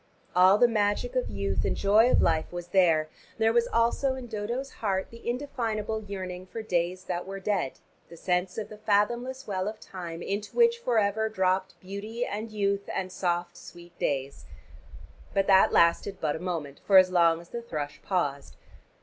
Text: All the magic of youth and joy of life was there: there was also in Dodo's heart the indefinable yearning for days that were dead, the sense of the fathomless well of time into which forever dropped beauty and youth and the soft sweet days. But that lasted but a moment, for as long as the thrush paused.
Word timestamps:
All 0.35 0.57
the 0.57 0.67
magic 0.67 1.15
of 1.15 1.29
youth 1.29 1.63
and 1.63 1.75
joy 1.77 2.09
of 2.09 2.23
life 2.23 2.51
was 2.51 2.69
there: 2.69 3.07
there 3.37 3.53
was 3.53 3.67
also 3.67 4.15
in 4.15 4.25
Dodo's 4.25 4.71
heart 4.81 5.09
the 5.11 5.29
indefinable 5.29 6.01
yearning 6.03 6.47
for 6.47 6.63
days 6.63 7.03
that 7.03 7.27
were 7.27 7.39
dead, 7.39 7.73
the 8.09 8.17
sense 8.17 8.57
of 8.57 8.69
the 8.69 8.79
fathomless 8.79 9.45
well 9.45 9.67
of 9.67 9.79
time 9.79 10.23
into 10.23 10.55
which 10.55 10.79
forever 10.79 11.29
dropped 11.29 11.79
beauty 11.79 12.25
and 12.25 12.49
youth 12.49 12.89
and 12.91 13.11
the 13.11 13.13
soft 13.13 13.55
sweet 13.55 13.95
days. 13.99 14.45
But 15.35 15.45
that 15.45 15.71
lasted 15.71 16.17
but 16.19 16.35
a 16.35 16.39
moment, 16.39 16.79
for 16.83 16.97
as 16.97 17.11
long 17.11 17.39
as 17.39 17.49
the 17.49 17.61
thrush 17.61 18.01
paused. 18.01 18.55